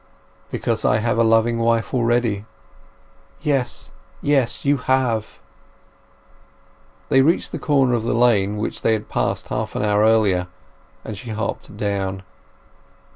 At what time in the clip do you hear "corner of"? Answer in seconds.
7.59-8.01